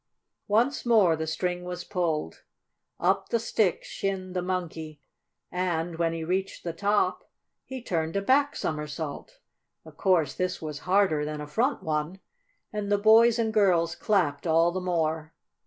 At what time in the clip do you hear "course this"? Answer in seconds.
9.97-10.59